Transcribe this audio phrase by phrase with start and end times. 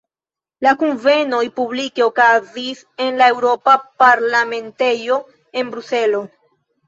[0.65, 5.19] La kunvenoj publike okazis en la Eŭropa Parlamentejo
[5.61, 6.23] en Bruselo.